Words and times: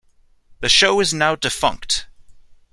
The 0.61 0.67
show 0.67 0.99
is 0.99 1.13
now 1.13 1.35
defunct. 1.35 2.07